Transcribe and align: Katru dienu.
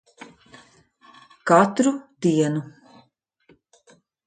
Katru 1.51 1.93
dienu. 2.27 2.65